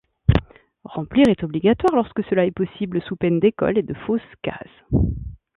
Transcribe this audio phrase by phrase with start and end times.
[0.83, 4.99] Remplir est obligatoire lorsque cela est possible sous peine d’école et de fausse case.